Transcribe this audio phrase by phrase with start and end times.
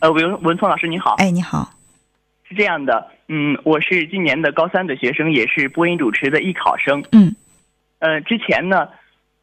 [0.00, 1.16] 呃，文文聪老师你好。
[1.18, 1.68] 哎，你好。
[2.44, 7.02] 是这样的，嗯，我是今年的高三的学生，也是播音主持的艺考生。
[7.10, 7.34] 嗯。
[7.98, 8.88] 呃，之前呢，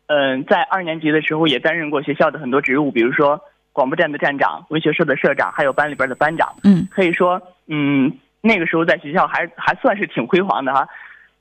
[0.07, 3.41] 嗯，在二年级的时候也担任过学校的很多职务，比如说
[3.73, 6.55] 广播站的站长、文学社的社长，还有班里边的班长。
[6.63, 6.87] 嗯。
[6.89, 10.87] 可以说，嗯，那个时候在学校还还算是挺辉煌的哈。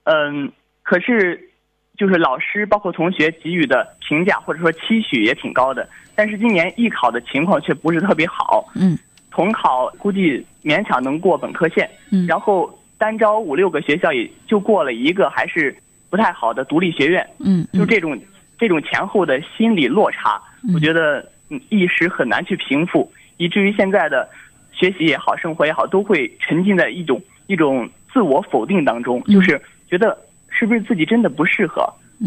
[0.02, 0.50] 嗯，
[0.82, 1.50] 可是，
[1.96, 8.66] 就是老师包括同学给予的评价或者说期许也挺高的，但是今年艺考的情况却不是特别好。
[8.74, 8.98] 嗯。
[9.30, 15.76] 统考估计勉强能过本科线，嗯，然后单招五六个学校也就过了一个还是
[16.08, 18.16] 不太好的独立学院，嗯，就这种
[18.56, 20.40] 这种前后的心理落差，
[20.72, 21.28] 我觉得
[21.68, 24.28] 一时很难去平复，以至于现在的
[24.72, 30.16] 学习也好，生活也好，都会沉浸在一种一种自我否定当中，就是觉得
[30.56, 31.82] 是不是自己真的不适合，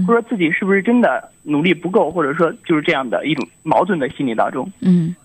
[0.05, 5.15] 或者说自己是不是真的努力不够，或者说就是这样的一种矛盾的心理当中，嗯。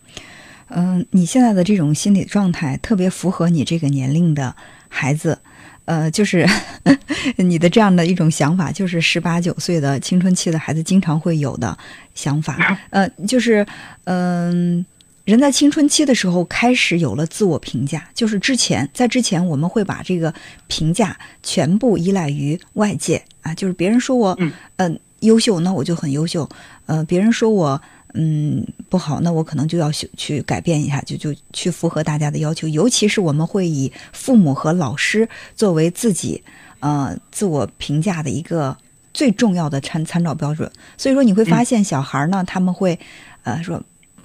[0.74, 4.56] 嗯，你现在的这种心理状态特别符合你这个年龄的
[4.88, 5.38] 孩子，
[5.84, 6.46] 呃，就是
[7.36, 11.76] 你的这样的一种想法，就是十八九岁的青春期的孩子经常会有的
[12.14, 12.56] 想法。
[12.88, 13.66] 呃，就是
[14.04, 14.82] 嗯，
[15.24, 20.32] 人在青春期的时候开始有了自我评价，就是之前在之前我们会把这个
[20.66, 24.38] 评价全部依赖于外界啊，就是别人说我
[24.78, 26.48] 嗯优秀，那我就很优秀，
[26.86, 27.80] 呃，别人说我。
[28.14, 32.68] 嗯，不好，那我可能就要去去改变一下，就就去符合大家的要求。
[32.68, 36.44] 尤其是我们会以父母和老师作为自己
[36.80, 38.76] 呃自我评价的一个
[39.14, 40.70] 最重要的参参照标准。
[40.98, 42.98] 所以说，你会发现小孩呢，他们会
[43.44, 43.82] 呃说。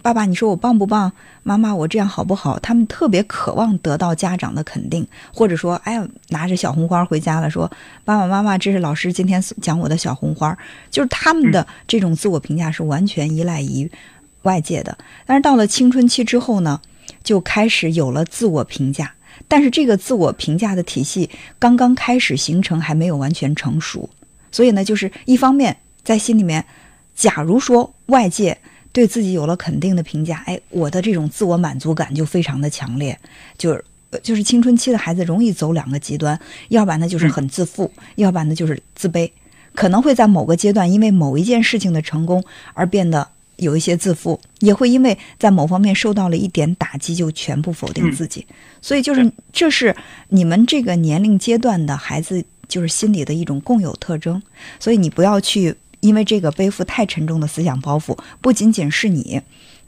[0.07, 1.11] 爸爸，你说我棒不棒？
[1.43, 2.57] 妈妈，我这样好不好？
[2.59, 7.69] 他们特别渴望得到家长的肯定，或者说，哎呀，拿着小红花回家了，说
[8.05, 10.57] 爸爸妈妈，这是老师今天讲我的小红花。
[10.89, 13.91] 就是他们的这种自我评价是完全依赖于
[14.43, 14.97] 外界的。
[15.25, 16.79] 但是到了青春期之后呢，
[17.21, 19.13] 就开始有了自我评价，
[19.49, 24.09] 但是这个自我评价的体系刚刚开始形成，还没有完全成熟。
[24.53, 26.63] 所以呢，就是一方面在心里面，
[27.13, 28.57] 假如说外界。
[28.97, 33.15] 对自己有了肯定的评价，哎，我的这种自我满足感就非常的强烈，
[33.55, 33.85] 就是
[34.23, 39.29] 就是青春期的孩子容易走两个极端，要不然呢就是很自负，要不然呢就是自卑，
[39.75, 42.43] 可能会在某个阶段因为某一件事情的成功
[42.73, 48.47] 而变得有一些自负，也会因为在某方面受到了一点打击就全部否定自己，
[48.81, 49.95] 所以就是这是
[50.29, 54.41] 你们这个年龄阶段的孩子就是心理的一种共有特征，
[54.79, 55.75] 所以你不要去。
[55.99, 59.41] 因为这个背负太沉重的思想包袱，不仅仅是你，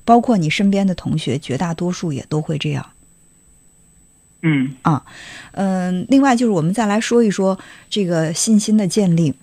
[0.04, 2.86] 包括你身边的同学，绝大多数也都会这样。
[4.42, 5.06] 嗯啊，
[5.52, 7.60] 嗯，另外就是我们再来说一说
[7.90, 9.34] 这个信心的建立。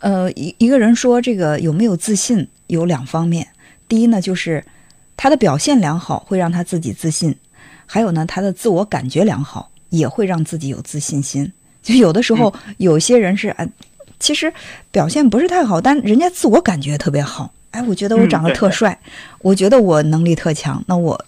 [0.00, 3.48] 呃，一一个人说这个有没有自信，有两方面。
[3.88, 4.64] 第一呢，就是
[5.16, 7.32] 他的表现良好会让他自己自信；
[7.86, 11.50] 还有呢，他的自我感觉良好也会让自己有自信心。
[11.82, 13.66] 就有的时候，有些人是啊。
[14.20, 14.52] 其实
[14.90, 17.52] 表现不是太好，但人家自我感觉特别好。
[17.70, 18.98] 哎，我觉得我长得特帅，
[19.40, 21.22] 我觉得我能力特强，那我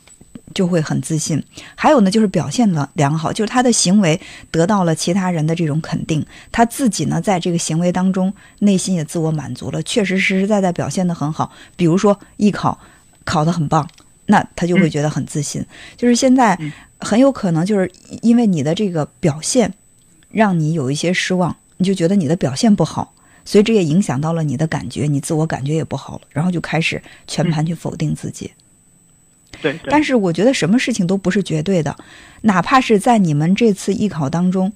[0.55, 1.43] 就会很自信。
[1.75, 4.19] 还有呢，就是表现的良好，就是他的行为
[4.51, 11.53] 得到了其他人的这种肯定，他自己呢在这个行为当中内心也自我满足了，确实实实在在表现的很好。
[11.77, 12.79] 比如说艺考
[13.25, 13.87] 考得很棒，
[14.27, 15.65] 那他就会觉得很自信。
[15.95, 16.59] 就是现在
[16.99, 17.93] 很有可能就是
[18.23, 19.75] 因为你的这个表现，
[20.31, 21.55] 让你有一些失望。
[21.81, 28.51] 你就觉得你的表现不好，所以这也影响到了你的感觉，你自我感觉也不好了，然后就开始全盘去否定自己。
[29.63, 31.97] 对，但是我觉得什么事情都不是绝对的，
[32.43, 34.71] 哪怕是在你们这次艺考当中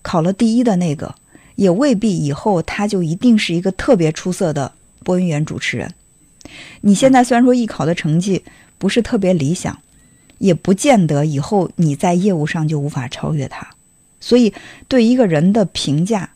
[0.00, 1.14] 考了第一的那个，
[1.56, 4.72] 也未必以后他就一定是一个特别出色的
[5.04, 5.92] 播音员主持人。
[6.80, 8.42] 你现在虽然说艺考的成绩
[8.78, 9.78] 不是特别理想，
[10.38, 13.68] 也不见得以后你在业务上就无法超越他。
[14.18, 14.52] 所以，
[14.88, 16.30] 对一个人的评价。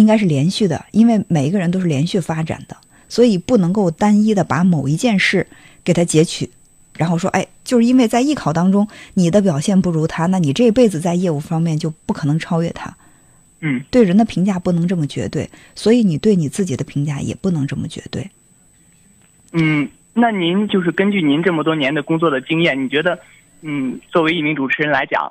[0.00, 2.76] 应该是连续的，因为每一个人都是连续发展的，
[3.08, 5.46] 所以不能够单一的把某一件事
[5.84, 6.50] 给他截取，
[6.96, 12.96] 然后说，哎，就是因为在艺考当中你的表现不如他，那你这辈子在业务方面就不可能超越他。
[13.60, 18.26] 嗯，对人的评价不能这么绝对，所以你对你自己的评价也不能这么绝对。
[19.52, 23.18] 嗯，那您就是根据您这么多年的工作的经验，你觉得，
[23.60, 25.30] 嗯，作为一名主持人来讲，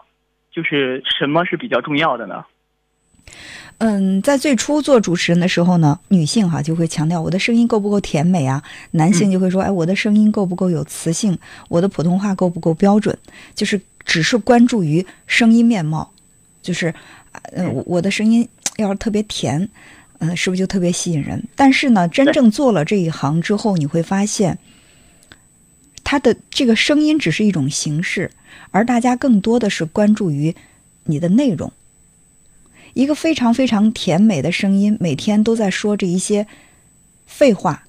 [0.51, 2.45] 就是什么是比较重要的呢？
[3.79, 8.61] 嗯，在最初做主持人的时候呢，女性哈就会强调我的声音够不够甜美啊，
[8.91, 11.37] 男性就会说，哎，我的声音够不够有磁性，
[11.69, 13.17] 我的普通话够不够标准，
[13.55, 16.11] 就是只是关注于声音面貌，
[16.61, 16.93] 就是，
[17.53, 18.47] 呃，我的声音
[18.77, 19.69] 要是特别甜，
[20.17, 21.41] 嗯，是不是就特别吸引人？
[21.55, 24.57] 但是呢，真正做了这一行之后，你会发现。
[26.01, 28.31] 它的这个声音只是一种形式，
[28.71, 30.55] 而大家更多的是关注于
[31.03, 31.71] 你的内容。
[32.93, 36.47] 一个非常非常甜美的声音，每天都在说着一些
[37.25, 37.83] 废话。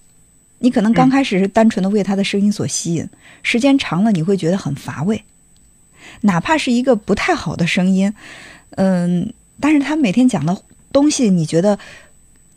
[0.58, 3.08] 你可能刚开始是单纯的为他的声音所吸引，
[3.43, 5.25] 时间长了你会觉得很乏味。
[6.20, 8.12] 哪怕是一个不太好的声音，
[8.73, 10.62] 嗯，但是他每天讲的
[10.93, 11.79] 东西你觉得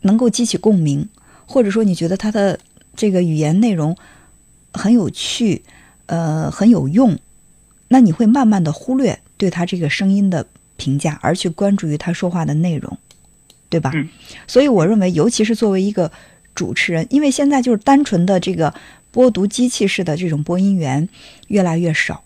[0.02, 1.08] 能够激起共鸣，
[1.46, 2.60] 或者说你觉得他的
[2.94, 3.96] 这个语言内容
[4.72, 5.62] 很有趣，
[6.06, 7.18] 呃，很有用，
[7.88, 10.46] 那你会慢慢的忽略对他这个声音的
[10.84, 12.98] 评价，而去关注于他说话的内容，
[13.68, 13.90] 对吧？
[13.94, 14.08] 嗯。
[14.46, 16.10] 所以我认为，尤其是作为一个。
[16.54, 18.72] 主持人，因为现在就是单纯的这个
[19.10, 21.08] 播读机器式的这种播音员
[21.48, 22.22] 越来越少，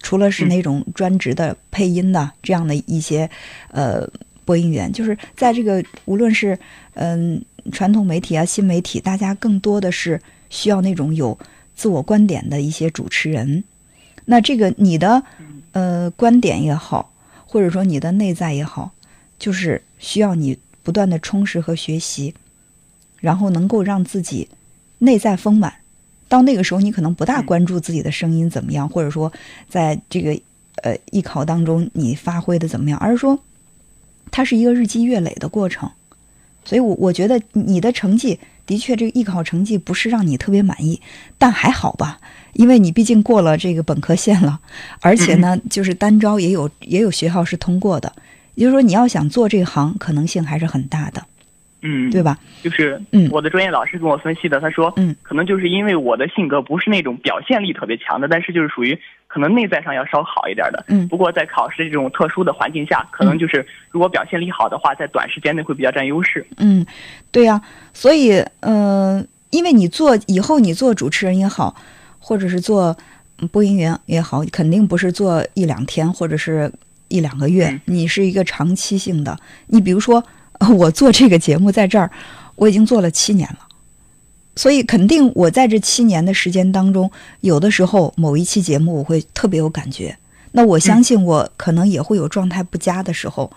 [0.00, 3.28] 除了是那种专职的配音的这样的一些
[3.70, 4.08] 呃
[4.46, 6.58] 播音员，就是在这个无论是
[6.94, 11.38] 嗯传统媒体啊新媒体，大家更多的是需要那种有
[11.76, 13.62] 自我观点的一些主持人。
[14.24, 15.22] 那这个你的
[15.72, 17.12] 呃观点也好，
[17.50, 18.92] 或者说你的内在也好，
[19.40, 22.32] 就是需要你不断的充实和学习。
[23.18, 24.48] 然后能够让自己
[25.00, 25.74] 内在丰满，
[26.26, 29.30] 到那个时候你可能不大关注自己的声音怎么样，或者说
[29.68, 30.40] 在这个
[30.76, 33.38] 呃艺考当中你发挥的怎么样，而是说
[34.30, 35.90] 它是一个日积月累的过程。
[36.70, 41.00] 所以，我我觉得你的成绩的确这个艺考成绩不是让你特别满意，
[41.36, 42.20] 但还好吧，
[42.52, 44.60] 因为你毕竟过了这个本科线了，
[45.02, 48.12] 而且呢，就是单招也有也有学校是通过的，
[48.54, 51.20] 也就是说你要想做这行，可能性还是很大的。
[51.82, 52.38] 嗯，对吧？
[52.62, 58.96] 就是，嗯，我的专业老师跟我分析的，他说，嗯，可能就是因为我的性格不是那种表现力特别强的，但是就是属于
[59.30, 61.06] 可能内在上要稍好一点的，嗯。
[61.06, 66.44] 不过在考试这种特殊的环境下，可能就是如果表现力好的话，在短时间内会比较占优势。
[66.56, 66.84] 嗯，
[67.30, 67.62] 对呀，
[67.94, 71.76] 所以，嗯，因为你做以后你做主持人也好，
[72.18, 72.96] 或者是做
[73.52, 76.72] 播音员也好，肯定不是做一两天或者是
[77.08, 79.38] 一两个月，你是一个长期性的。
[79.68, 80.22] 你比如说。
[80.76, 82.10] 我做这个节目在这儿，
[82.54, 83.60] 我已经做了七年了，
[84.60, 87.10] 所以肯定我在这七年的时间当中，
[87.40, 90.14] 有的时候某一期节目我会特别有感觉。
[90.52, 93.50] 那我相信我可能也会有状态不佳的时候，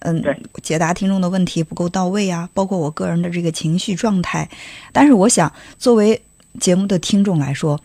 [0.00, 0.22] 嗯，
[0.62, 4.46] 解答听众的问题不够到位啊，包括我个人的这个情绪状态。
[4.92, 6.20] 但是我想，作为
[6.60, 7.80] 节目的听众来说。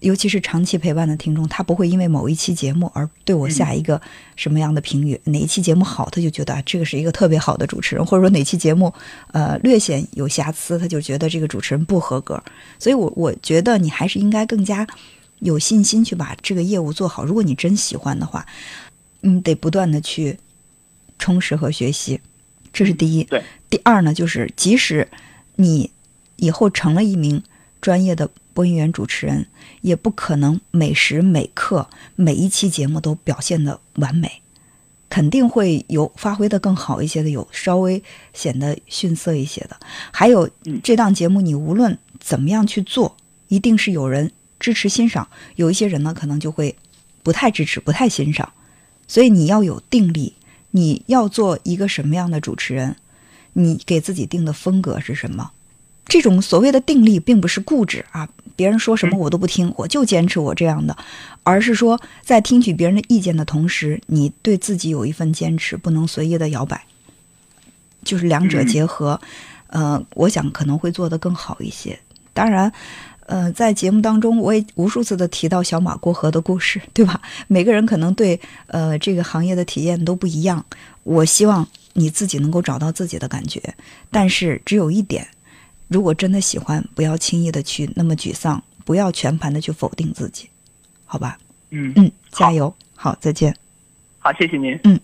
[0.00, 4.00] 尤其是长期陪伴的听众，他不会因为某一期节目而对我下一个
[4.36, 5.18] 什么样的评语。
[5.24, 8.92] 哪一期节目好，他就觉得这个是一个特别好的主持人，或者说哪期节目
[9.32, 12.42] 呃略显有瑕疵，他就觉得这个主持人不合格。
[12.78, 14.86] 所以，我我觉得你还是应该更加
[15.38, 17.24] 有信心去把这个业务做好。
[17.24, 18.44] 如果你真喜欢的话，
[19.22, 20.38] 你，得不断的去
[21.18, 22.20] 充实和学习，
[22.72, 23.24] 这是第一。
[23.24, 23.42] 对。
[23.70, 25.08] 第二呢，就是即使
[25.56, 25.90] 你
[26.36, 27.42] 以后成了一名
[27.86, 28.28] 专业的。
[28.52, 29.46] 播音员、主持人
[29.82, 34.40] 也不可能每时每刻、每一期节目都表现的完美，
[35.10, 38.02] 肯定会有发挥的更好一些的，有稍微
[38.32, 39.78] 显得逊色一些的。
[40.10, 40.48] 还有
[40.82, 43.14] 这档节目，你无论怎么样去做，
[43.48, 46.74] 一定是有人支持欣赏，有一些人呢可能就会
[47.22, 48.50] 不太支持、不太欣赏。
[49.06, 50.32] 所以你要有定力，
[50.70, 52.96] 你要做一个什么样的主持人，
[53.52, 55.50] 你给自己定的风格是什么？
[56.06, 58.28] 这种所谓的定力，并不是固执啊。
[58.54, 60.96] 别人说什么我都不听，我就坚持我这样的，
[61.42, 66.82] 而是说在听取别人的意见的同时，你对自己有一份坚持，不能随意的摇摆，
[68.02, 69.20] 就是两者结合，
[69.66, 71.98] 呃，我想可能会做得更好一些。
[72.32, 72.72] 当然，
[73.26, 77.20] 呃，在节目当中我也无数次的提到小马过河的故事，对吧？
[77.48, 80.64] 每个人可能对呃这个行业的体验都不一样，
[81.02, 83.60] 我希望你自己能够找到自己的感觉，
[84.10, 85.28] 但是只有一点。
[85.88, 90.48] 如果真的喜欢，不要轻易的去那么沮丧，不要全盘的去否定自己，
[91.04, 91.38] 好吧？
[91.70, 93.54] 嗯嗯，加油，好，再见。
[94.18, 94.78] 好，谢谢您。
[94.84, 94.98] 嗯。